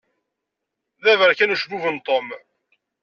[1.03, 2.27] D aberkan ucebbub n Tom.